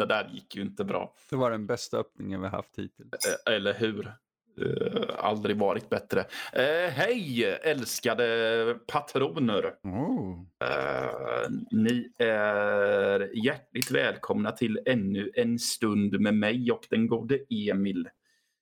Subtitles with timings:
[0.00, 1.14] Det där gick ju inte bra.
[1.30, 3.26] Det var den bästa öppningen vi haft hittills.
[3.46, 4.12] Eh, Eller hur?
[4.60, 6.20] Eh, aldrig varit bättre.
[6.52, 9.74] Eh, hej älskade patroner.
[9.82, 10.40] Oh.
[10.64, 18.08] Eh, ni är hjärtligt välkomna till ännu en stund med mig och den gode Emil.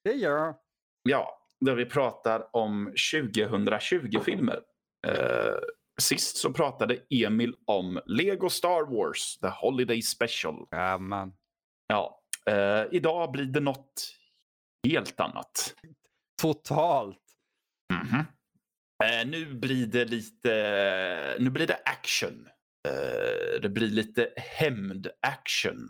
[0.05, 0.55] Det gör jag.
[1.02, 4.60] Ja, där vi pratar om 2020-filmer.
[6.01, 10.66] Sist så pratade Emil om Lego Star Wars, The Holiday Special.
[10.73, 11.33] Jajamän.
[11.87, 14.15] Ja, eh, idag blir det något
[14.88, 15.74] helt annat.
[16.43, 17.19] Totalt.
[17.93, 18.24] Mhm.
[19.05, 22.49] Eh, nu blir det lite, nu blir det action.
[22.88, 25.88] Eh, det blir lite hämnd-action.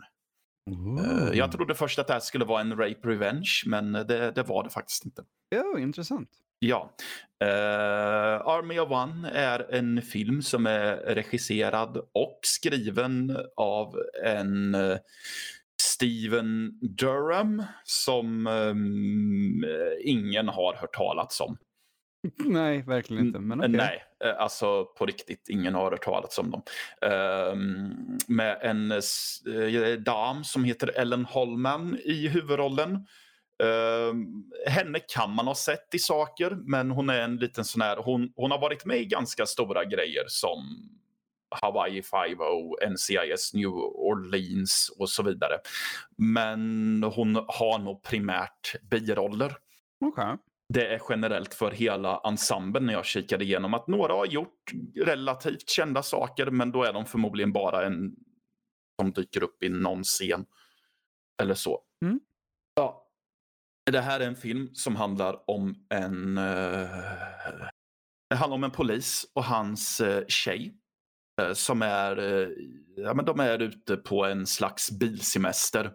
[0.99, 4.43] Eh, jag trodde först att det här skulle vara en rape revenge, men det, det
[4.43, 5.23] var det faktiskt inte.
[5.49, 6.29] Ja, intressant.
[6.59, 6.93] Ja.
[7.41, 14.97] Eh, Army of One är en film som är regisserad och skriven av en eh,
[15.81, 19.65] Steven Durham som ehm,
[20.03, 21.57] ingen har hört talats om.
[22.45, 23.39] Nej, verkligen inte.
[23.39, 23.71] Men okej.
[23.71, 24.03] Nej,
[24.37, 25.49] alltså på riktigt.
[25.49, 26.61] Ingen har hört talats om dem.
[27.01, 33.05] Ehm, med en eh, dam som heter Ellen Holman i huvudrollen.
[33.63, 37.97] Ehm, henne kan man ha sett i saker, men hon är en liten sån här...
[37.97, 40.59] Hon, hon har varit med i ganska stora grejer som
[41.61, 42.19] Hawaii 5
[42.93, 45.53] NCIS New Orleans och så vidare.
[46.17, 49.57] Men hon har nog primärt biroller
[50.05, 50.37] Okej.
[50.69, 55.69] det är generellt för hela ensemblen när jag kikade igenom att några har gjort relativt
[55.69, 58.15] kända saker men då är de förmodligen bara en
[59.01, 60.45] som dyker upp i någon scen.
[61.41, 61.81] Eller så.
[62.05, 62.19] Mm.
[63.91, 66.89] Det här är en film som handlar om en eh,
[68.29, 70.73] det handlar om en polis och hans eh, tjej.
[71.41, 72.47] eh, Som är, eh,
[72.95, 75.91] ja, men de är ute på en slags bilsemester.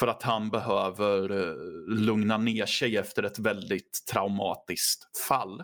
[0.00, 1.54] För att han behöver eh,
[1.96, 5.60] lugna ner sig efter ett väldigt traumatiskt fall.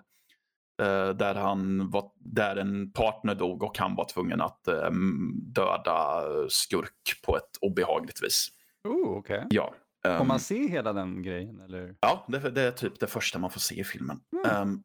[0.82, 4.90] Eh, där, han var, där en partner dog och han var tvungen att eh,
[5.54, 8.48] döda skurk på ett obehagligt vis.
[8.88, 9.46] Oh, okej.
[9.50, 9.74] Ja.
[10.02, 11.94] Får ehm, man se hela den grejen eller?
[12.00, 14.20] Ja, det, det är typ det första man får se i filmen.
[14.32, 14.56] Mm.
[14.56, 14.82] Ehm,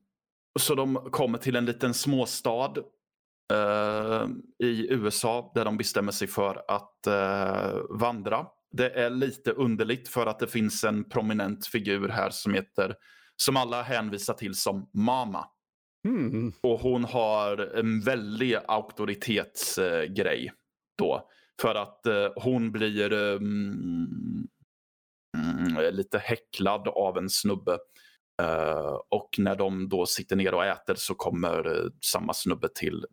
[0.59, 2.73] så de kommer till en liten småstad
[3.53, 4.27] eh,
[4.59, 8.45] i USA där de bestämmer sig för att eh, vandra.
[8.71, 12.95] Det är lite underligt för att det finns en prominent figur här som heter,
[13.35, 15.45] som alla hänvisar till som Mama.
[16.07, 16.53] Mm.
[16.63, 20.51] Och hon har en väldig auktoritetsgrej
[20.97, 21.29] då.
[21.61, 24.47] För att eh, hon blir mm,
[25.91, 27.77] lite häcklad av en snubbe.
[28.41, 33.05] Eh, och när de då sitter ner och äter så kommer eh, samma snubbe till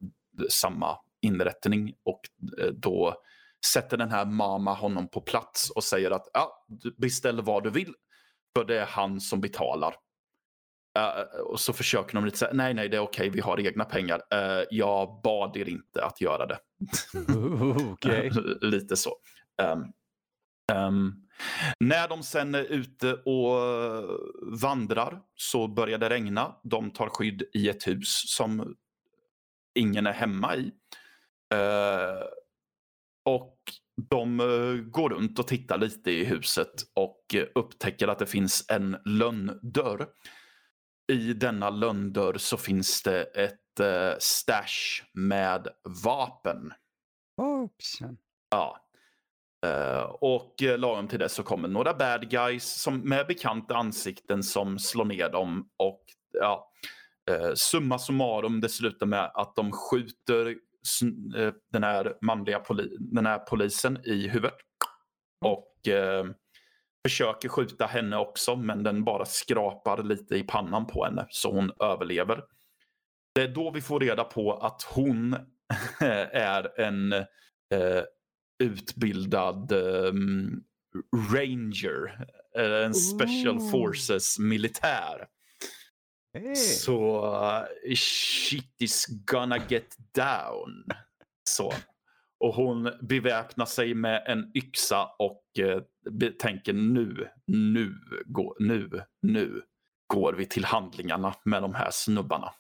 [0.48, 1.94] samma inrättning.
[2.04, 2.20] Och
[2.60, 3.14] eh, då
[3.66, 6.66] sätter den här mamma honom på plats och säger att ja,
[6.96, 7.94] beställ vad du vill.
[8.56, 9.94] För det är han som betalar.
[10.98, 13.84] Eh, och så försöker de lite säga, nej nej det är okej, vi har egna
[13.84, 14.22] pengar.
[14.30, 16.58] Eh, jag bad er inte att göra det.
[17.92, 18.30] Okej.
[18.60, 19.10] lite så.
[19.62, 19.84] Ehm,
[20.72, 21.12] ehm,
[21.80, 23.58] när de sen är ute och
[24.60, 26.56] vandrar så börjar det regna.
[26.62, 28.76] De tar skydd i ett hus som
[29.74, 30.72] ingen är hemma i.
[31.54, 32.26] Eh,
[33.24, 33.58] och
[34.10, 38.64] de eh, går runt och tittar lite i huset och eh, upptäcker att det finns
[38.68, 40.06] en lönndörr.
[41.12, 45.68] I denna lönndörr så finns det ett eh, stash med
[46.04, 46.72] vapen.
[47.36, 48.18] Hoppsan.
[48.50, 48.88] Ja.
[49.66, 54.42] Eh, och eh, lagom till det så kommer några bad guys som, med bekanta ansikten
[54.42, 55.68] som slår ner dem.
[55.76, 56.02] Och
[56.32, 56.70] ja,
[57.30, 60.46] eh, summa summarum, det slutar med att de skjuter
[61.36, 64.56] eh, den, här manliga poli- den här polisen i huvudet.
[65.44, 66.24] Och eh,
[67.08, 71.72] försöker skjuta henne också, men den bara skrapar lite i pannan på henne så hon
[71.80, 72.44] överlever.
[73.34, 75.36] Det är då vi får reda på att hon
[76.32, 78.02] är en eh,
[78.62, 80.62] utbildad ehm,
[81.32, 82.26] ranger.
[82.58, 83.70] En special Ooh.
[83.70, 85.26] forces militär.
[86.38, 86.54] Hey.
[86.54, 90.84] Så uh, shit is gonna get down.
[91.50, 91.72] Så.
[92.40, 95.42] Och hon beväpnar sig med en yxa och
[96.10, 97.94] be- tänker nu, nu,
[98.26, 98.90] gå, nu,
[99.22, 99.62] nu
[100.14, 102.50] går vi till handlingarna med de här snubbarna.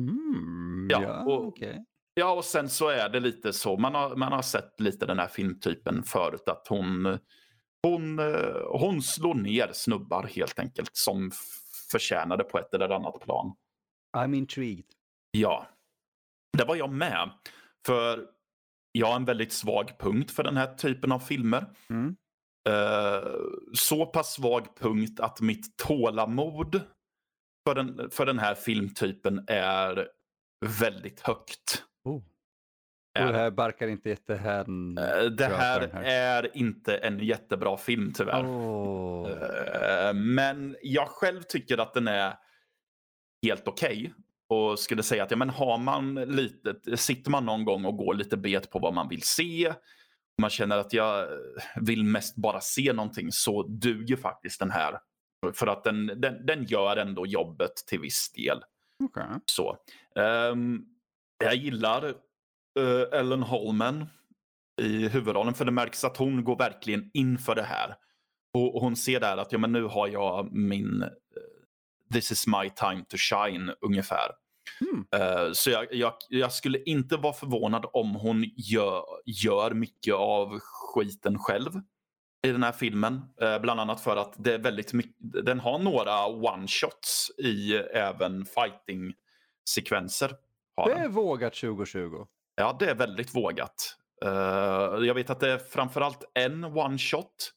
[0.00, 1.84] Mm, Ja, ja, och- okej.
[2.18, 3.76] Ja, och sen så är det lite så.
[3.76, 6.48] Man har, man har sett lite den här filmtypen förut.
[6.48, 7.18] Att hon,
[7.82, 10.90] hon, eh, hon slår ner snubbar helt enkelt.
[10.92, 11.30] Som
[11.90, 13.56] förtjänade på ett eller annat plan.
[14.16, 14.84] I'm intrigued.
[15.30, 15.66] Ja,
[16.58, 17.30] det var jag med.
[17.86, 18.26] För
[18.92, 21.66] jag har en väldigt svag punkt för den här typen av filmer.
[21.90, 22.16] Mm.
[22.68, 23.32] Eh,
[23.74, 26.80] så pass svag punkt att mitt tålamod
[27.68, 30.08] för den, för den här filmtypen är
[30.80, 31.84] väldigt högt.
[32.08, 32.22] Oh.
[33.18, 34.98] Och Är det här barkar inte jättehän.
[34.98, 36.02] Eh, det här här.
[36.02, 38.44] är inte en jättebra film tyvärr.
[40.08, 42.34] Eh, Men jag själv tycker att den är
[43.46, 44.14] helt okej.
[44.48, 48.14] Och skulle säga att ja, men har man lite, sitter man någon gång och går
[48.14, 49.72] lite bet på vad man vill se.
[50.40, 51.28] Man känner att jag
[51.80, 54.98] vill mest bara se någonting så duger faktiskt den här.
[55.54, 58.62] För att den, den, den gör ändå jobbet till viss del.
[59.04, 59.24] Okej.
[59.44, 59.76] Så.
[60.14, 60.84] Ehm,
[61.38, 62.04] jag gillar
[62.78, 64.06] eh, Ellen Holman
[64.80, 67.94] i huvudrollen för det märks att hon går verkligen in för det här.
[68.54, 71.08] Och, hon ser där att ja, men nu har jag min eh,
[72.12, 74.30] This is my time to shine ungefär.
[74.80, 75.06] Mm.
[75.12, 80.58] Eh, så jag, jag, jag skulle inte vara förvånad om hon gör, gör mycket av
[80.60, 81.70] skiten själv
[82.46, 83.20] i den här filmen.
[83.40, 88.44] Eh, bland annat för att det är väldigt mycket, den har några one-shots i även
[88.44, 90.32] fighting-sekvenser.
[90.86, 92.26] Det är vågat 2020.
[92.54, 93.96] Ja, det är väldigt vågat.
[94.24, 94.30] Eh,
[95.06, 97.52] jag vet att det är framförallt en one-shot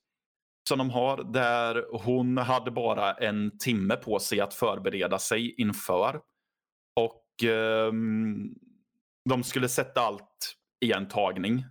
[0.69, 6.19] som de har där hon hade bara en timme på sig att förbereda sig inför.
[6.95, 8.50] Och ehm,
[9.29, 11.65] de skulle sätta allt i en tagning.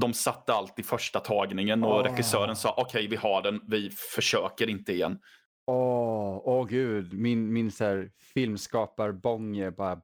[0.00, 2.04] De satte allt i första tagningen och Ah.
[2.04, 5.18] regissören sa okej vi har den, vi försöker inte igen.
[5.66, 7.12] Åh, åh gud.
[7.12, 10.00] Min, min så här filmskaparbånge bara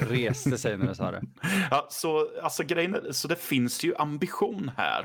[0.00, 1.22] reste sig när du sa det.
[1.70, 5.04] Ja, så, alltså, grejen, är- så det finns ju ambition här.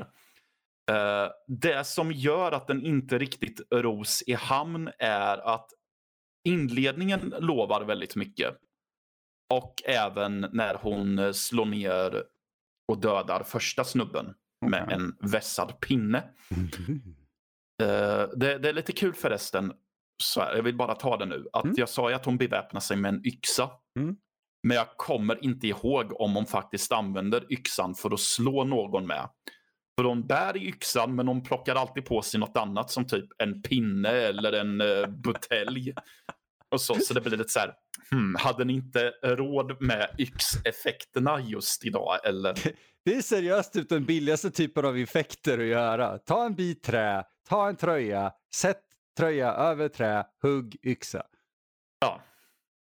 [0.90, 5.66] Eh, det som gör att den inte riktigt ros i hamn är att
[6.44, 8.54] inledningen lovar väldigt mycket.
[9.54, 12.22] Och även när hon eh, slår ner
[12.88, 14.34] och dödar första snubben
[14.66, 14.94] med Okej.
[14.96, 16.24] en vässad pinne.
[17.82, 19.72] Eh, det, det är lite kul förresten,
[20.22, 21.74] så här, jag vill bara ta det nu, att Mm.
[21.78, 23.70] jag sa ju att hon beväpnar sig med en yxa.
[23.98, 24.16] Mm.
[24.62, 29.28] Men jag kommer inte ihåg om hon faktiskt använder yxan för att slå någon med.
[29.98, 33.26] För hon bär i yxan men hon plockar alltid på sig något annat som typ
[33.38, 35.92] en pinne eller en uh, butelj.
[36.70, 37.74] Och så, så det blir lite så här,
[38.10, 42.54] hmm, hade ni inte råd med yxeffekterna just idag eller?
[43.04, 46.18] Det är seriöst typ den billigaste typen av effekter att göra.
[46.18, 48.82] Ta en bit trä, ta en tröja, sätt
[49.18, 51.26] tröja över trä, hugg yxa.
[52.00, 52.22] Ja,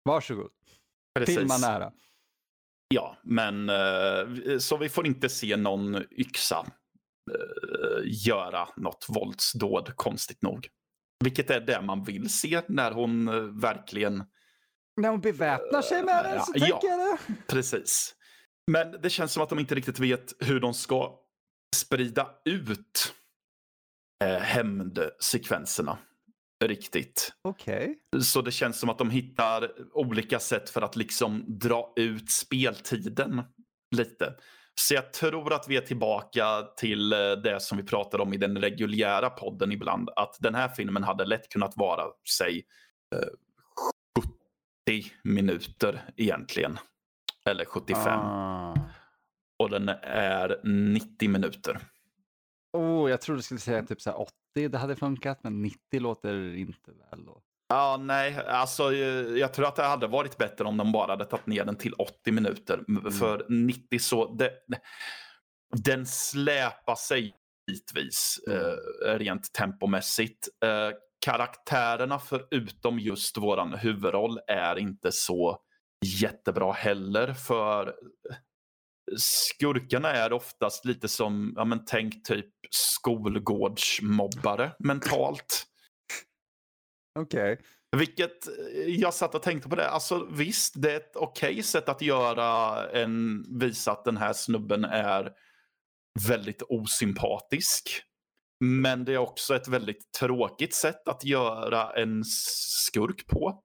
[0.04, 0.50] Varsågod.
[1.18, 1.38] precis.
[1.38, 1.92] Filma nära.
[2.94, 6.66] Ja, men eh, så vi får inte se någon yxa
[7.30, 10.68] eh, göra något våldsdåd, konstigt nog.
[11.24, 14.24] Vilket är det man vill se när hon eh, verkligen,
[14.96, 17.34] När hon beväpnar sig med den så Ja, tänker jag det.
[17.48, 18.14] precis.
[18.70, 21.18] Men det känns som att de inte riktigt vet hur de ska
[21.76, 23.14] sprida ut
[24.22, 25.98] eh, hämndsekvenserna
[26.64, 27.32] riktigt.
[27.42, 27.98] Okej.
[28.22, 33.42] Så det känns som att de hittar olika sätt för att liksom dra ut speltiden
[33.96, 34.34] lite.
[34.80, 38.36] Så jag tror att vi är tillbaka till eh, det som vi pratade om i
[38.36, 40.10] den reguljära podden ibland.
[40.16, 42.02] Att den här filmen hade lätt kunnat vara,
[42.38, 42.64] säg,
[43.14, 43.28] eh,
[44.86, 46.78] 70 minuter egentligen.
[47.46, 48.20] Eller 75.
[48.20, 48.74] Ah.
[49.58, 51.80] Och den är 90 minuter.
[52.72, 55.78] Oh, jag trodde du skulle säga typ så här 80, det hade funkat, men 90
[56.00, 57.42] låter inte väl då.
[57.68, 61.24] Ja, nej, alltså eh, jag tror att det hade varit bättre om de bara hade
[61.24, 62.84] tagit ner den till 80 minuter.
[62.88, 64.50] M- För 90 så, det,
[65.76, 67.34] den släpar sig
[67.66, 70.48] bitvis eh, rent tempomässigt.
[70.64, 70.90] Eh,
[71.24, 75.58] karaktärerna förutom just våran huvudroll är inte så
[76.04, 77.34] jättebra heller.
[77.34, 77.94] För
[79.16, 85.66] skurkarna är oftast lite som, ja men tänk typ skolgårdsmobbare mentalt.
[87.18, 87.60] Okej.
[87.96, 89.88] Vilket eh, jag satt och tänkte på det.
[89.88, 94.84] Alltså visst, det är ett okej sätt att göra en, visa att den här snubben
[94.84, 95.32] är
[96.28, 98.02] väldigt osympatisk.
[98.64, 103.62] Men det är också ett väldigt tråkigt sätt att göra en skurk på.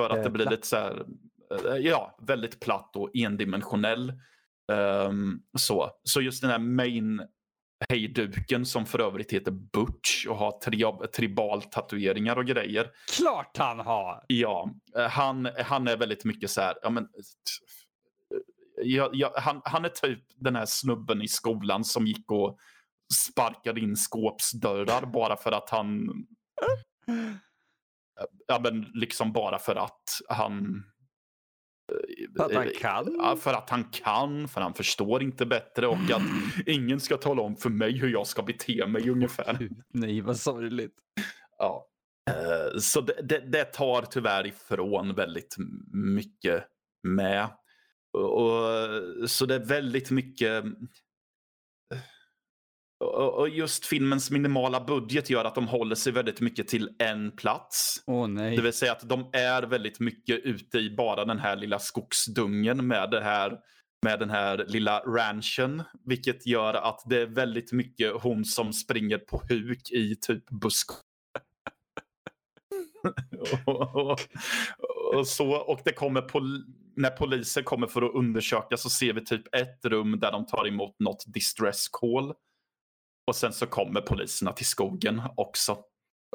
[0.00, 1.06] För att det blir lite så här,
[1.66, 4.12] eh, ja, väldigt platt och endimensionell.
[4.70, 5.90] Ehm, så.
[6.02, 7.22] så just den här main
[7.88, 12.90] hejduken som för övrigt heter Butch och har tri- tribal-tatueringar och grejer.
[13.16, 14.24] Klart han har!
[14.26, 17.08] Ja, eh, han, han är väldigt mycket så här, ja men,
[18.82, 22.58] ja, ja, han, han är typ den här snubben i skolan som gick och
[23.14, 26.10] sparkade in skåpsdörrar bara för att han,
[28.46, 30.84] ja men liksom bara för att han
[32.36, 33.14] För att han kan?
[33.18, 36.22] Ja, för att han kan, för han förstår inte bättre och att
[36.66, 39.56] ingen ska tala om för mig hur jag ska bete mig ungefär.
[39.58, 40.94] Gud, Nej, vad sorgligt.
[41.58, 41.86] Ja.
[42.30, 45.56] Eh, Så det, det, det tar tyvärr ifrån väldigt
[45.92, 46.64] mycket
[47.02, 47.48] med.
[48.12, 50.64] Och, och, så det är väldigt mycket...
[53.00, 58.02] Och, just filmens minimala budget gör att de håller sig väldigt mycket till en plats.
[58.06, 58.56] Åh nej.
[58.56, 62.86] Det vill säga att de är väldigt mycket ute i bara den här lilla skogsdungen
[62.86, 63.58] med, det här,
[64.02, 65.82] med den här lilla ranchen.
[66.04, 70.90] Vilket gör att det är väldigt mycket hon som springer på huk i typ busk.
[73.66, 74.20] och, och,
[75.14, 76.64] och, så, och det kommer pol
[76.96, 80.68] när polisen kommer för att undersöka så ser vi typ ett rum där de tar
[80.68, 82.34] emot något distress call.
[83.30, 85.78] Och sen så kommer poliserna till skogen också.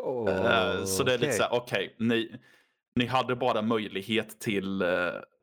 [0.01, 1.37] Åh, Eh, Så det är lite okej.
[1.37, 2.35] så här, okej, ni,
[2.95, 4.87] ni hade bara möjlighet till eh,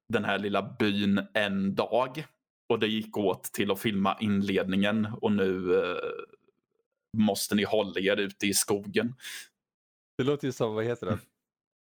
[0.09, 2.25] den här lilla byn en dag.
[2.73, 5.97] Och det gick åt till att filma inledningen och nu eh,
[7.19, 9.15] måste ni hålla er ute i skogen.
[10.19, 11.19] Det låter ju som, vad heter det?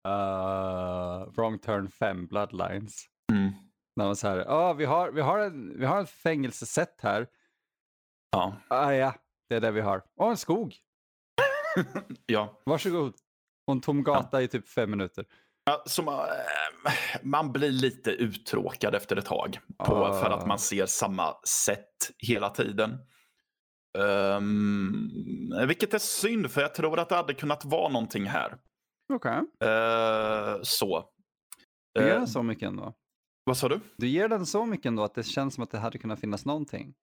[0.09, 3.05] Uh, wrong turn 5, Bloodlines.
[3.31, 3.51] Mm.
[3.95, 7.27] När man säger, ja vi har, vi har en, vi har en fängelsesätt här.
[8.31, 8.55] Ja.
[8.67, 9.13] Ah, ja,
[9.49, 10.03] det är det vi har.
[10.17, 10.75] Och en skog.
[12.25, 12.61] ja.
[12.65, 13.13] Varsågod.
[13.67, 15.25] Och en tom gata i typ fem minuter.
[15.65, 19.59] Ja, så man, eh, man blir lite uttråkad efter ett tag.
[19.77, 20.21] På, Ah.
[20.23, 22.97] För att man ser samma sätt hela tiden.
[23.97, 28.57] Um, vilket är synd, för jag tror att det hade kunnat vara någonting här.
[29.13, 29.41] Okej.
[29.69, 31.09] Eh, så.
[31.93, 32.93] Du ger den så mycket ändå.
[33.43, 33.79] vad sa du?
[33.97, 36.45] Du ger den så mycket ändå att det känns som att det hade kunnat finnas
[36.45, 36.93] någonting.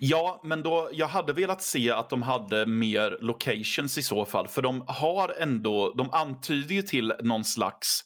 [0.00, 4.48] Ja, men då, jag hade velat se att de hade mer locations i så fall.
[4.48, 8.00] För de har ändå, de antyder ju till någon slags,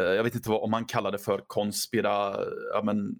[0.00, 2.36] eh, jag vet inte vad, om man kallar det för konspira,
[2.72, 3.14] ja men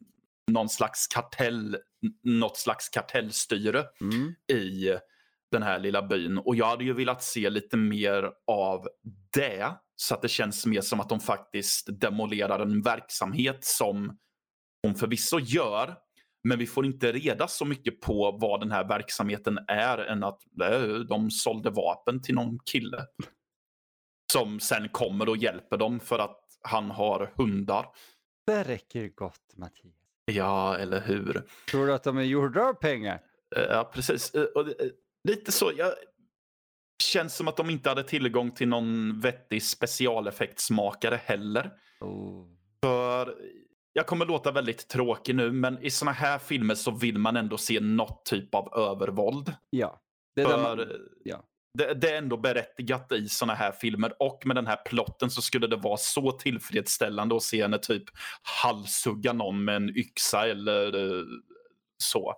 [0.50, 1.76] någon slags kartell,
[2.24, 4.34] något slags kartellstyre Mm.
[4.60, 4.98] i
[5.52, 6.38] den här lilla byn.
[6.38, 8.88] Och jag hade ju velat se lite mer av
[9.34, 9.72] det.
[9.96, 14.18] Så att det känns mer som att de faktiskt demolerar en verksamhet som
[14.82, 15.96] hon förvisso gör.
[16.48, 20.40] Men vi får inte reda så mycket på vad den här verksamheten är än att
[20.62, 23.06] eh, de sålde vapen till någon kille.
[24.32, 27.86] Som sen kommer och hjälper dem för att han har hundar.
[28.46, 29.94] Det räcker gott Mattias.
[30.24, 31.42] Ja, eller hur?
[31.70, 33.20] Tror du att de är gjorda av pengar?
[33.56, 34.34] Eh, Ja, precis.
[34.34, 34.66] Eh, Och
[35.28, 35.72] lite så.
[35.76, 35.92] Jag
[37.02, 41.70] känns som att de inte hade tillgång till någon vettig specialeffektsmakare heller.
[42.00, 42.46] Oh.
[42.82, 43.34] För
[43.98, 47.58] jag kommer låta väldigt tråkig nu, men i såna här filmer så vill man ändå
[47.58, 49.54] se något typ av övervåld.
[49.70, 50.00] Ja.
[50.34, 50.86] Det är För man,
[51.24, 51.44] ja.
[51.78, 54.12] det, det är ändå berättigat i såna här filmer.
[54.18, 58.04] Och med den här plotten så skulle det vara så tillfredsställande att se henne typ
[58.62, 61.24] halshugga någon med en yxa eller eh,
[62.02, 62.34] så.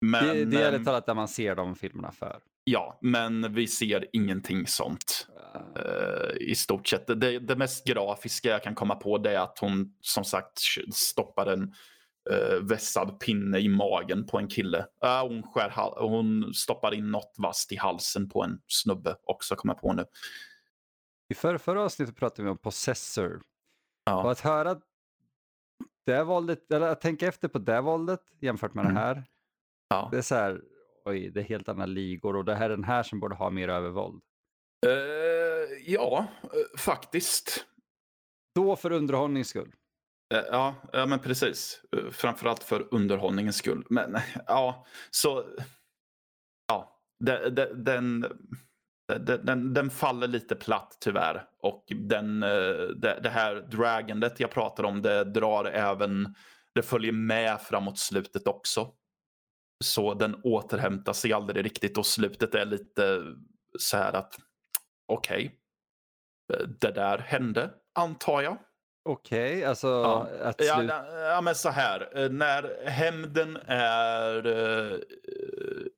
[0.00, 2.40] Men, det, det är ehm, ärligt talat där man ser de filmerna för.
[2.70, 5.26] Ja, men vi ser ingenting sånt
[5.78, 7.06] Uh, i stort sett.
[7.06, 10.58] Det, det mest grafiska jag kan komma på det är att hon som sagt
[10.94, 11.74] stoppar en
[12.30, 14.78] uh, vässad pinne i magen på en kille.
[14.78, 19.74] Uh, hon, skär, hon stoppar in något vasst i halsen på en snubbe också, kommer
[19.74, 20.04] jag på nu.
[21.28, 23.42] I förra, förra avsnittet pratade vi om Possessor.
[24.04, 24.22] Ja.
[24.22, 24.80] Och att höra
[26.06, 28.94] det våldet, eller att tänka efter på det våldet jämfört med Mm.
[28.94, 29.24] det här.
[29.88, 30.08] Ja.
[30.10, 30.60] Det är så här,
[31.04, 33.50] oj, det är helt andra ligor och det här är den här som borde ha
[33.50, 34.22] mer övervåld.
[34.86, 37.66] Eh, ja, eh, faktiskt.
[38.54, 39.72] Då för underhållnings skull.
[40.34, 41.82] Eh, Ja, ja, men precis.
[42.10, 43.86] Framförallt för underhållningens skull.
[43.90, 44.16] Men
[44.46, 45.44] ja, så...
[46.68, 47.74] Ja, den, det,
[49.44, 51.44] den, den faller lite platt tyvärr.
[51.62, 56.34] Och den, det, det här dragandet jag pratar om, det drar även...
[56.74, 58.94] Det följer med framåt slutet också.
[59.84, 63.22] Så den återhämtar sig aldrig riktigt och slutet är lite
[63.78, 64.34] så här att
[65.12, 65.60] okej,
[66.52, 68.58] eh, det där hände, antar jag.
[69.08, 70.28] Okej, alltså Ja.
[70.42, 70.90] att Ja, slut...
[70.90, 72.18] na- ja, men så här.
[72.18, 74.98] eh, När hämnden är eh,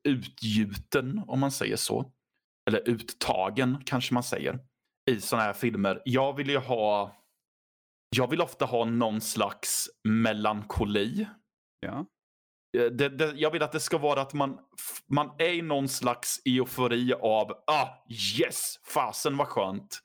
[0.05, 2.13] utgjuten, om man säger så.
[2.71, 4.59] Eller uttagen, kanske man säger.
[5.11, 6.03] I sådana här filmer.
[6.05, 7.17] Jag vill ju ha...
[8.17, 11.27] Jag vill ofta ha någon slags melankoli.
[11.81, 12.07] Ja.
[12.79, 14.59] Eh, Det, det, jag vill att det ska vara att man,
[15.07, 17.89] man är i någon slags eufori av ah,
[18.39, 20.01] yes, fasen vad skönt.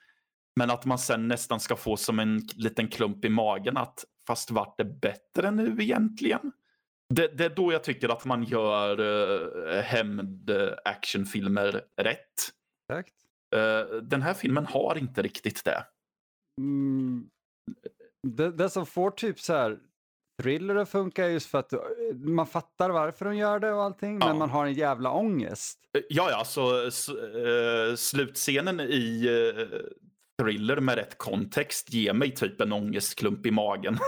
[0.56, 4.52] Men att man sen nästan ska få som en liten klump i magen att fast
[4.52, 6.52] vart det bättre nu egentligen?
[7.14, 12.34] Det, det är då jag tycker att man gör uh, hämnd-actionfilmer rätt.
[12.90, 13.14] Exakt.
[13.56, 15.86] Eh, den här filmen har inte riktigt det.
[16.62, 17.30] Mm,
[18.28, 19.80] det, det som får typ så här
[20.42, 21.80] thriller att funka just för att eh,
[22.16, 24.28] man fattar varför de gör det och allting, Ja.
[24.28, 25.80] men man har en jävla ångest.
[26.10, 29.26] Ja, ja, så s- eh, slutscenen i
[29.58, 29.64] eh,
[30.44, 33.98] Thriller med rätt kontext ger mig typ en ångestklump i magen.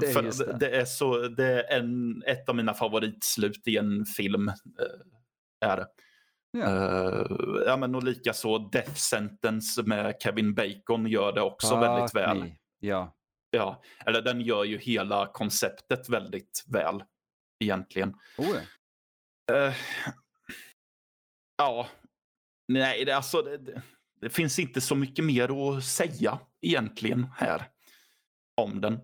[0.00, 0.58] Det är det.
[0.60, 0.76] det.
[0.76, 4.48] är, så, det är en, ett av mina favoritslut i en film.
[4.48, 4.54] eh,
[5.68, 5.86] är det.
[6.52, 6.64] Ja.
[6.64, 7.26] Eh,
[7.66, 12.38] ja, men och likaså Death Sentence med Kevin Bacon gör det också väldigt Fuck väl.
[12.40, 12.50] me.
[12.80, 13.16] Ja.
[13.50, 17.04] Ja, eller den gör ju hela konceptet väldigt väl
[17.64, 18.14] egentligen.
[18.38, 18.56] Oh,
[19.46, 19.54] ja.
[19.54, 19.74] Eh,
[21.56, 21.88] ja,
[22.68, 23.82] nej, det, alltså, det, det,
[24.20, 27.68] det finns inte så mycket mer att säga egentligen här
[28.60, 28.94] om den.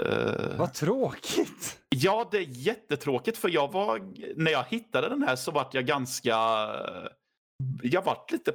[0.00, 1.80] Eh, Vad tråkigt.
[1.88, 3.98] ja, det är jättetråkigt för jag var,
[4.36, 6.36] när jag hittade den här så vart jag ganska,
[7.82, 8.52] jag vart lite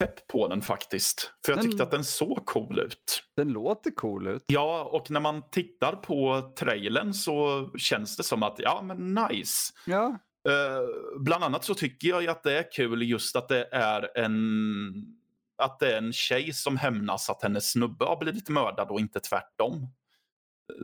[0.00, 1.32] pepp på den faktiskt.
[1.44, 3.22] För jag Den- tyckte att den såg cool ut.
[3.36, 4.44] Den låter cool ut.
[4.46, 9.72] Ja, och när man tittar på trailern så känns det som att, ja men nice.
[9.86, 10.18] Ja.
[10.48, 15.16] Eh, bland annat så tycker jag att det är kul just att det är en
[15.62, 19.20] att det är en tjej som hämnas att hennes snubbe har blivit mördad och inte
[19.20, 19.86] tvärtom.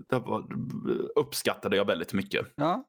[0.09, 0.45] Det var,
[1.19, 2.47] uppskattade jag väldigt mycket.
[2.57, 2.85] Ja.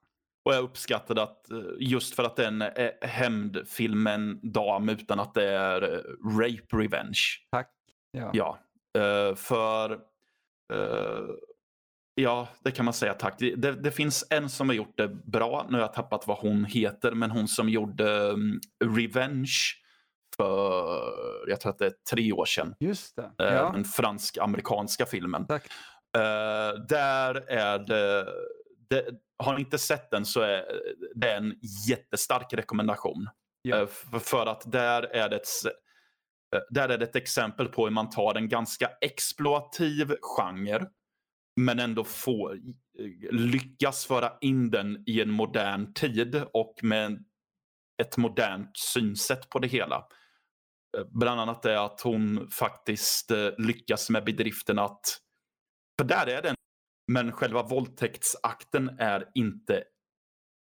[0.48, 4.89] Och jag uppskattade att eh, just för att det är eh, hämndfilm med en dam
[4.89, 6.00] utan att det är eh,
[6.39, 7.20] rape revenge.
[7.51, 7.72] Tack.
[8.12, 8.32] Ja.
[8.34, 8.58] Ja,
[9.36, 10.00] för
[12.16, 13.36] ja, det kan man säga tack.
[13.39, 15.66] Det, det, finns en som har gjort det bra.
[15.70, 19.54] Nu har jag tappat vad hon heter, men hon som gjorde um, Revenge
[20.38, 22.75] för, jag tror att det är tre år sedan.
[22.80, 23.32] Just det.
[23.38, 23.72] Ja.
[23.74, 25.48] Den fransk-amerikanska filmen.
[25.48, 25.66] Tack.
[26.18, 28.27] Eh, där är det,
[28.89, 29.06] det,
[29.38, 30.65] har ni inte sett den så är
[31.15, 31.54] det en
[31.88, 33.30] jättestark rekommendation.
[33.62, 33.82] Ja.
[33.82, 35.47] Eh, för, för att där är det ett,
[36.56, 40.86] eh, där är det ett exempel på hur man tar en ganska exploativ genre
[41.62, 47.26] men ändå får, eh, lyckas föra in den i en modern tid och med
[48.02, 50.04] ett modernt synsätt på det hela.
[51.08, 55.19] Bland annat är att hon faktiskt lyckas med bedriften att,
[56.00, 56.56] för där är den,
[57.08, 59.84] men själva våldtäktsakten är inte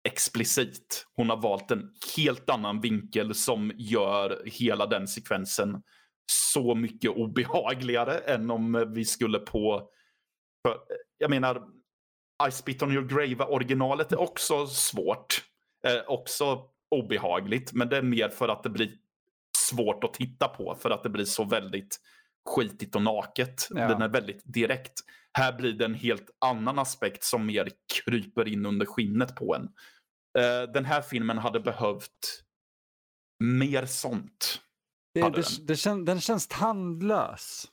[0.03, 1.05] explicit.
[1.15, 5.83] Hon har valt en helt annan vinkel som gör hela den sekvensen
[6.31, 9.89] så mycket obehagligare än om vi skulle på...
[10.67, 10.77] För,
[11.17, 11.67] jag menar,
[12.47, 15.43] I spit on your grave originalet är också svårt.
[15.87, 18.91] Eh, också obehagligt, men det är mer för att det blir
[19.57, 21.99] svårt att titta på för att det blir så väldigt
[22.45, 23.67] skitigt och naket.
[23.69, 23.87] Ja.
[23.87, 24.93] Den är väldigt direkt.
[25.37, 29.63] Här blir det en helt annan aspekt som mer kryper in under skinnet på en.
[30.43, 32.43] Eh, den här filmen hade behövt
[33.43, 34.61] mer sånt.
[35.13, 37.67] Det, det, det kän, den känns tandlös.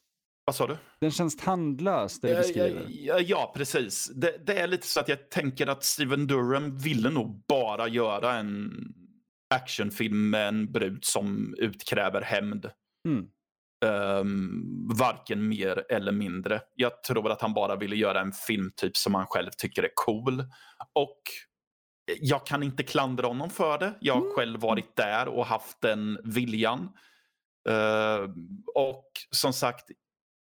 [0.45, 0.77] Vad sa du?
[1.01, 2.87] Den känns tandlös, det du Ja, beskriver.
[2.89, 4.11] ja, ja, precis.
[4.15, 8.35] Det, det är lite så att jag tänker att Steven Durham ville nog bara göra
[8.37, 8.73] en
[9.55, 12.71] actionfilm med en brud som utkräver hämnd.
[13.09, 13.27] Mm.
[13.85, 16.61] Ehm, varken mer eller mindre.
[16.75, 20.45] Jag tror att han bara ville göra en filmtyp som han själv tycker är cool.
[20.93, 21.21] Och
[22.21, 23.95] jag kan inte klandra honom för det.
[24.01, 24.33] Jag har Mm.
[24.37, 26.89] själv varit där och haft den viljan.
[27.69, 28.35] Ehm,
[28.75, 29.91] och som sagt,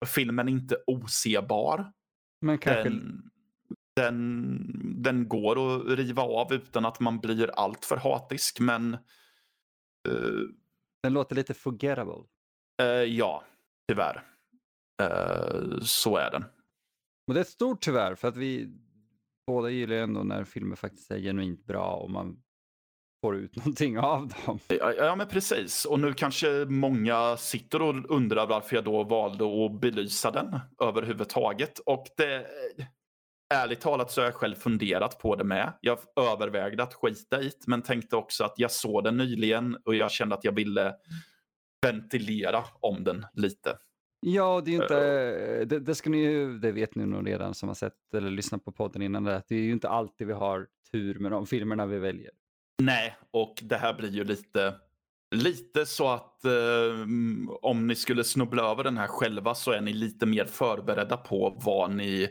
[0.07, 1.93] filmen är inte osebar.
[2.41, 2.83] Men kanske...
[2.83, 3.31] Den,
[3.97, 8.61] den, den går att riva av utan att man blir alltför hatisk.
[8.61, 8.95] Men
[10.09, 10.41] eh,
[11.03, 12.25] Den låter lite forgettable.
[12.83, 13.45] Eh, ja,
[13.89, 14.23] tyvärr.
[15.03, 16.45] Eh, så är den.
[17.27, 18.69] Och det är ett stort tyvärr, för att vi
[19.47, 22.43] båda gillar ju ändå när filmer faktiskt är genuint bra och man
[23.25, 24.59] får ut någonting av dem.
[24.69, 25.85] Ja, ja, men precis.
[25.85, 31.79] Och nu kanske många sitter och undrar varför jag då valde att belysa den överhuvudtaget.
[31.79, 32.47] Och det,
[33.55, 35.73] ärligt talat så har jag själv funderat på det med.
[35.81, 39.95] Jag övervägde att skita i det, men tänkte också att jag såg den nyligen och
[39.95, 40.95] jag kände att jag ville
[41.85, 43.79] ventilera om den lite.
[44.21, 47.69] Ja, det är inte, det, det ska ni ju, det vet ni nog redan som
[47.69, 50.67] har sett eller lyssnat på podden innan, det, det är ju inte alltid vi har
[50.93, 52.31] tur med de filmerna vi väljer.
[52.83, 54.75] Nej, och det här blir ju lite,
[55.35, 56.53] lite så att eh,
[57.63, 61.61] om ni skulle snubbla över den här själva så är ni lite mer förberedda på
[61.65, 62.29] vad ni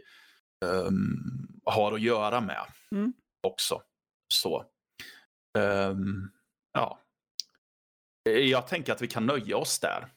[0.66, 1.18] ehm,
[1.66, 3.14] har att göra med Mm.
[3.48, 3.82] också.
[4.28, 4.66] Så.
[5.58, 6.30] Ehm,
[6.74, 7.00] ja.
[8.30, 10.08] Eh, Jag tänker att vi kan nöja oss där.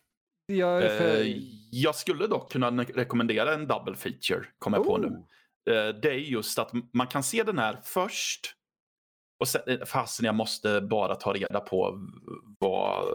[0.47, 1.21] Jag för...
[1.21, 1.27] Eh,
[1.71, 5.07] jag skulle dock kunna rekommendera en double feature, kommer jag på nu.
[5.07, 5.77] Oh.
[5.77, 8.53] Eh, det är just att man kan se den här först.
[9.41, 11.99] Och sen, fasen jag måste bara ta reda på
[12.59, 13.09] vad...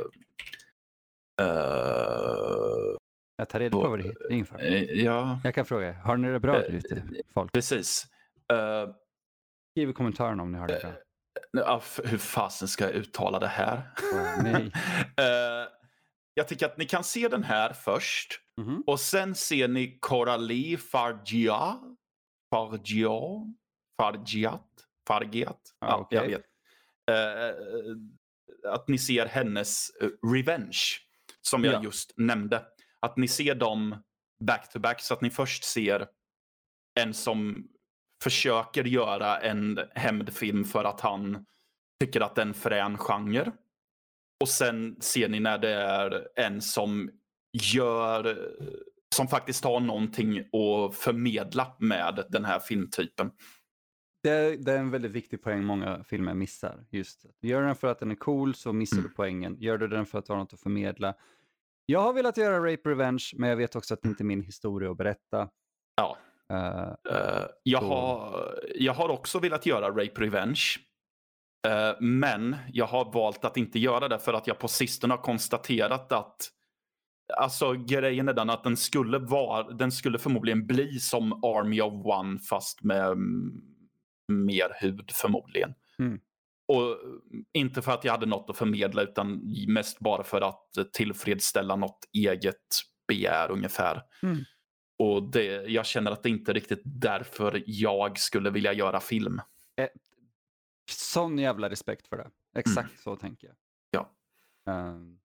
[1.42, 2.96] eh,
[3.38, 4.60] Jag tar reda på vad det heter inför.
[4.96, 7.52] Ja, Jag kan fråga, har ni det bra där ute, folk?
[7.52, 8.06] precis.
[8.54, 8.90] Eh,
[9.72, 10.92] Skriv i kommentarerna om ni har det bra.
[11.52, 13.82] Ja, hur fasen ska jag uttala det här?
[15.18, 15.68] Eh,
[16.34, 18.40] jag tycker att ni kan se den här först.
[18.58, 18.84] Mhm.
[18.88, 21.80] Och sen ser ni Coralie Fargia.
[22.50, 23.12] Fargia?
[23.98, 24.68] Fargiat?
[25.08, 25.60] Fargiat?
[25.80, 26.18] Ja, Ja, okej.
[26.18, 26.46] jag vet.
[27.12, 30.80] Eh, att ni ser hennes eh, Revenge.
[31.42, 31.84] Som jag Ja.
[31.84, 32.66] just nämnde.
[33.00, 33.96] Att ni ser dem
[34.44, 35.02] back to back.
[35.02, 36.08] Så att ni först ser
[37.00, 37.68] en som
[38.24, 41.46] försöker göra en hämndfilm för att han
[42.04, 43.52] tycker att det är en frän genre.
[44.42, 47.12] Och sen ser ni när det är en som
[47.74, 48.50] gör,
[49.16, 53.32] som faktiskt har någonting att förmedla med den här filmtypen.
[54.24, 56.86] Det, är, det är en väldigt viktig poäng många filmer missar.
[56.90, 57.26] Just.
[57.42, 59.10] Gör du den för att den är cool så missar Mm.
[59.10, 59.58] du poängen.
[59.60, 61.14] Gör du den för att har något att förmedla.
[61.86, 64.42] Jag har velat göra Rape Revenge, men jag vet också att det inte är min
[64.42, 65.50] historia att berätta.
[65.96, 66.18] Ja.
[66.52, 70.62] Eh, Eh, jag, Så- har, jag har också velat göra Rape Revenge.
[71.68, 75.22] Eh, men jag har valt att inte göra det för att jag på sistone har
[75.22, 76.38] konstaterat att
[77.38, 82.06] Alltså grejen är den att den skulle, vara, den skulle förmodligen bli som Army of
[82.06, 83.18] One fast med
[84.28, 85.74] mer hud förmodligen.
[86.00, 86.20] Mm.
[86.68, 86.98] Och
[87.54, 92.00] inte för att jag hade något att förmedla utan mest bara för att tillfredsställa något
[92.14, 92.58] eget
[93.08, 94.02] begär ungefär.
[94.24, 94.38] Mm.
[95.02, 99.42] Och det, jag känner att det inte är riktigt därför jag skulle vilja göra film.
[100.90, 102.30] sån jävla respekt för det.
[102.56, 103.56] Exakt så tänker jag.
[103.92, 104.12] Ja.
[104.72, 105.20] Ehm,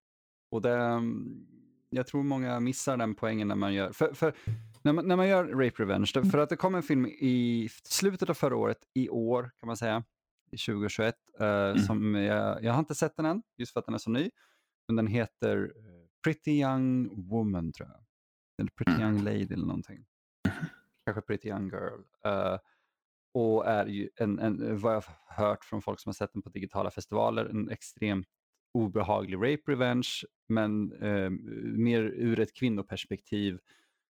[0.51, 1.47] och det, mm,
[1.89, 4.33] jag tror många missar den poängen när man gör, för, för
[4.81, 8.29] när, man, när man gör Rape Revenge, för att det kom en film i slutet
[8.29, 10.03] av förra året, i år kan man säga,
[10.51, 13.95] i 2021, eh, som jag, jag har inte sett den än, just för att den
[13.95, 14.29] är så ny,
[14.87, 18.06] men den heter eh, Pretty Young Woman tror jag.
[18.57, 19.01] Eller Pretty Mm.
[19.01, 20.05] Young Lady eller någonting.
[21.05, 22.01] Kanske Pretty Young Girl.
[22.25, 22.59] Eh,
[23.33, 26.41] och är ju en, en, vad jag har hört från folk som har sett den
[26.41, 28.27] på digitala festivaler, en extremt
[28.73, 31.29] obehaglig rape revenge, men eh,
[31.77, 33.59] mer ur ett kvinnoperspektiv.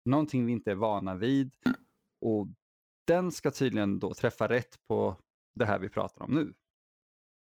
[0.05, 1.55] Någonting vi inte är vana vid.
[2.21, 2.49] Och
[3.07, 5.17] den ska tydligen då träffa rätt på
[5.55, 6.49] det här vi pratar om nu.
[6.49, 6.55] Och,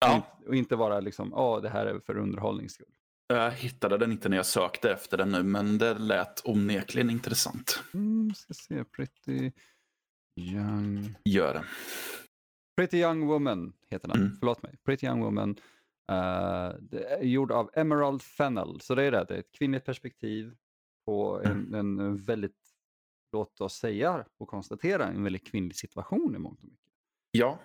[0.00, 2.94] Ja, inte, och inte vara liksom, ja det här är för underhållnings skull.
[3.34, 7.82] Jag hittade den inte när jag sökte efter den nu men det lät onekligen intressant.
[7.94, 9.52] Mm, ska se, Pretty
[10.36, 11.14] Young...
[11.24, 11.64] Gör det.
[12.76, 14.20] Pretty Young Woman heter den.
[14.20, 14.36] Mm.
[14.38, 14.76] Förlåt mig.
[14.84, 15.56] Pretty Young Woman.
[16.08, 18.80] är gjord av Emerald Fennell.
[18.80, 19.24] Så det är det.
[19.28, 20.54] Det är ett kvinnligt perspektiv
[21.06, 22.58] på en, en väldigt,
[23.32, 26.92] låt oss säga och konstatera, en väldigt kvinnlig situation i mångt och mycket.
[27.30, 27.58] Ja,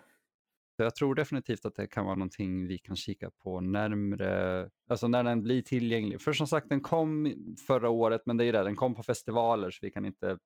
[0.76, 5.08] Så jag tror definitivt att det kan vara någonting vi kan kika på närmre, alltså
[5.08, 6.22] när den blir tillgänglig.
[6.22, 7.34] För som sagt, den kom
[7.68, 10.38] förra året, men det är ju det, den kom på festivaler så vi kan inte,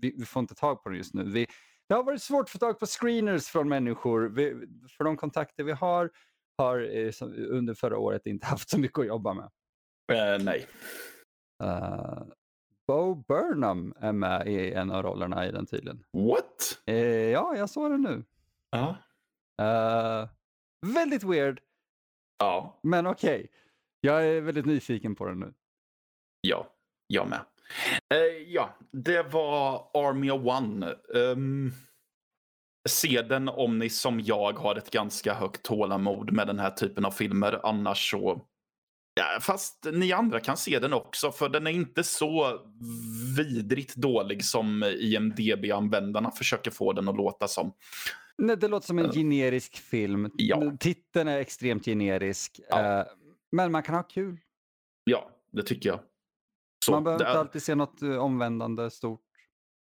[0.00, 1.24] vi, vi får inte tag på den just nu.
[1.24, 1.46] Vi,
[1.88, 4.28] det har varit svårt att få tag på screeners från människor.
[4.28, 6.10] Vi, för de kontakter vi har,
[6.58, 7.12] har eh,
[7.48, 9.50] under förra året inte haft så mycket att jobba med.
[10.12, 10.66] eh, nej.
[11.62, 12.22] Uh,
[12.86, 16.04] Bo Burnham är med i en av rollerna i den tydligen.
[16.12, 16.82] What?
[16.86, 18.24] Eh, ja, jag såg den nu.
[18.70, 18.96] Ja.
[19.62, 20.28] Eh,
[20.86, 21.60] väldigt weird,
[22.38, 23.50] Ja, men okej.
[24.00, 25.54] Jag är väldigt nyfiken på den nu.
[26.40, 26.66] ja,
[27.06, 27.40] jag med.
[28.14, 30.94] Eh, ja, det var Army of One.
[31.08, 31.72] Um,
[32.88, 37.04] se den om ni som jag har ett ganska högt tålamod med den här typen
[37.04, 37.60] av filmer.
[37.62, 38.46] Annars så...
[39.20, 42.60] Ja, fast ni andra kan se den också för den är inte så
[43.36, 47.72] vidrigt dålig som IMDB-användarna försöker få den att låta som.
[48.38, 50.30] Nej, det låter som en generisk film.
[50.36, 50.76] Ja.
[50.80, 52.60] Titeln är extremt generisk.
[52.68, 53.00] Ja.
[53.00, 53.06] eh,
[53.52, 54.36] men man kan ha kul.
[55.04, 56.00] Ja, det tycker jag.
[56.84, 59.22] Så, man behöver det inte är- alltid se något eh, omvändande stort.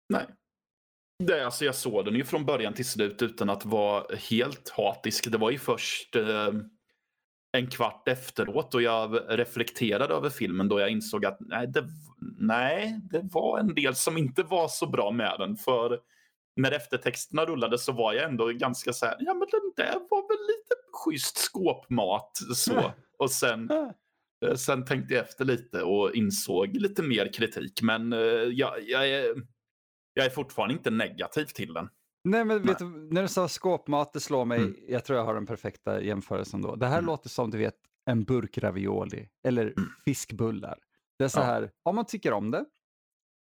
[0.10, 0.26] Nej.
[1.24, 4.70] Det, är alltså, jag såg den ju från början till slut utan att vara helt
[4.70, 5.32] hatisk.
[5.32, 6.52] Det var ju först eh,
[7.58, 11.88] en kvart efteråt och jag reflekterade över filmen då jag insåg att nej det,
[12.38, 15.56] nej, det var en del som inte var så bra med den.
[15.56, 16.00] För
[16.56, 20.22] när eftertexterna rullade så var jag ändå ganska så här, ja men den där var
[20.28, 22.32] väl lite schysst skåpmat.
[22.56, 22.92] Så.
[23.18, 23.70] Och sen,
[24.46, 27.82] eh, sen tänkte jag efter lite och insåg lite mer kritik.
[27.82, 29.36] Men eh, jag, jag, är,
[30.14, 31.90] jag är fortfarande inte negativ till den.
[32.24, 34.58] Nej, men vet du, när du sa skåpmat, det slår mig.
[34.60, 34.76] Mm.
[34.88, 36.76] Jag tror jag har den perfekta jämförelsen då.
[36.76, 37.06] Det här Mm.
[37.06, 39.90] låter som du vet en burk ravioli eller Mm.
[40.06, 40.80] fiskbullar.
[41.18, 41.44] Det är så Ja.
[41.44, 42.66] här, om man tycker om det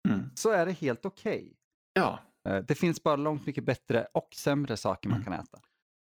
[0.10, 0.30] Mm.
[0.36, 1.56] så är det helt okej.
[1.94, 5.26] Ja, Eh, Det finns bara långt mycket bättre och sämre saker man Mm.
[5.34, 5.60] kan äta.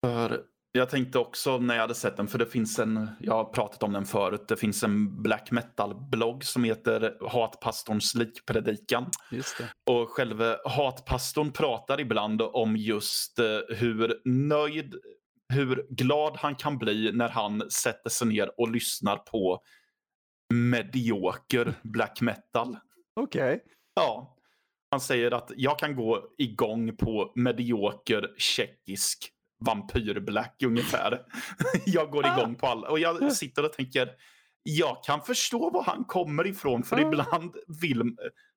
[0.05, 0.43] för
[0.73, 3.83] Jag tänkte också när jag hade sett den, för det finns en, jag har pratat
[3.83, 9.05] om den förut, det finns en black metal-blogg som heter Hatpastorns likpredikan.
[9.31, 9.93] Just det.
[9.93, 14.95] Och själva hatpastorn pratar ibland om just eh, hur nöjd,
[15.53, 19.61] hur glad han kan bli när han sätter sig ner och lyssnar på
[20.53, 22.77] medioker black metal.
[23.15, 23.63] Okej.
[23.95, 24.37] Ja,
[24.91, 29.31] han säger att jag kan gå igång på medioker tjeckisk
[29.65, 31.21] vampyrblack ungefär.
[31.85, 32.89] jag går igång på alla.
[32.89, 34.09] Och jag sitter och tänker,
[34.63, 36.83] jag kan förstå var han kommer ifrån.
[36.83, 37.07] För Ja.
[37.07, 38.15] ibland vill,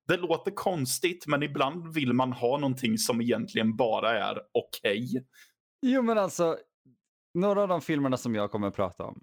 [0.09, 5.27] det låter konstigt, men ibland vill man ha någonting som egentligen bara är okej.
[5.83, 6.59] Jo men alltså,
[7.35, 9.21] några av de filmerna som jag kommer att prata om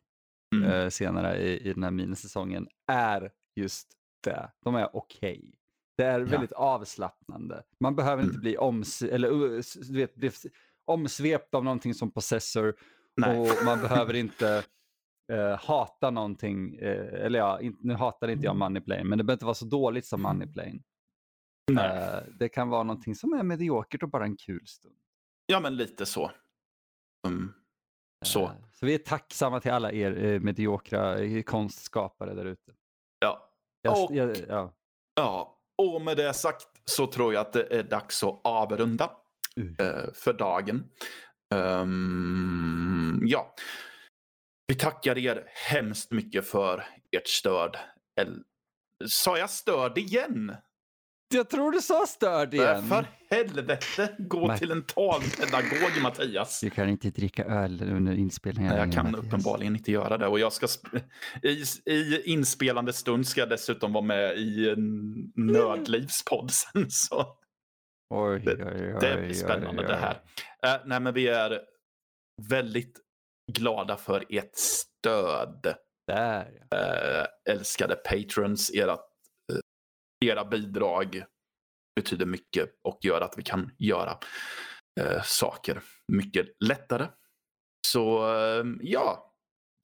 [0.56, 0.72] Mm.
[0.72, 3.88] eh, senare i, i den här minisäsongen är just
[4.24, 4.52] det.
[4.64, 5.54] De är okej.
[5.98, 7.64] Det är väldigt avslappnande.
[7.80, 8.42] Man behöver inte Mm.
[8.42, 10.46] bli oms eller, uh, du vet,
[10.92, 12.76] omsvept av någonting som Possessor
[13.18, 13.40] Nej.
[13.40, 14.64] och man behöver inte
[15.32, 16.76] eh, hata någonting.
[16.76, 19.66] Eh, eller ja, in, nu hatar inte jag Moneyplane, men det behöver inte vara så
[19.66, 20.80] dåligt som Moneyplane.
[21.72, 21.98] Nej.
[21.98, 24.96] Eh, det kan vara någonting som är mediokert och bara en kul stund.
[25.46, 26.32] Ja, men lite så.
[27.28, 27.54] Mm.
[28.26, 28.44] Så.
[28.44, 32.74] Eh, Så vi är tacksamma till alla er eh, mediokra eh, konstskapare där ute.
[33.20, 33.50] Ja.
[33.82, 34.74] Jag- Och- jag- ja.
[35.16, 39.16] Ja, och med det sagt så tror jag att det är dags att avrunda Mm.
[39.80, 40.84] Eh, för dagen.
[41.56, 43.54] Ehm, ja,
[44.68, 46.84] vi tackar er hemskt mycket för
[47.18, 47.76] ert stöd.
[48.22, 48.44] El-
[49.08, 50.56] Sa jag stöd igen?
[51.34, 52.88] Jag tror du sa störd Äh, igen.
[52.88, 56.60] För helvete, gå Men- till en talpedagog Mattias.
[56.62, 58.76] Du kan inte dricka öl under inspelningen.
[58.76, 59.26] Jag kan Mattias.
[59.26, 60.28] uppenbarligen inte göra det.
[60.28, 60.68] Och jag ska
[61.44, 66.92] i, I inspelande stund ska jag dessutom vara med i en nödlivspodd sen.
[66.92, 67.38] Så.
[68.14, 70.22] Oj, Det- oj, oj, Det blir spännande det här.
[70.64, 71.62] Eh, nej, men vi är
[72.50, 73.00] väldigt
[73.52, 75.76] glada för ert stöd.
[76.08, 76.78] Där ja.
[76.78, 78.72] Eh, älskade patrons.
[78.74, 79.60] Era, eh,
[80.26, 81.24] era bidrag
[81.96, 84.18] betyder mycket och gör att vi kan göra
[85.24, 87.08] saker mycket lättare.
[87.88, 88.24] Så
[88.82, 89.34] ja,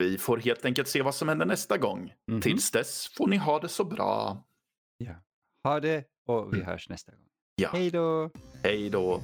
[0.03, 2.13] vi får helt enkelt se vad som händer nästa gång.
[2.31, 2.41] Mhm.
[2.41, 4.43] Tills dess får ni ha det så bra.
[5.63, 6.67] Ha det och vi Mm.
[6.67, 7.26] hörs nästa gång.
[7.59, 7.69] Ja.
[7.73, 8.29] Hej då!
[8.63, 9.21] Hej då.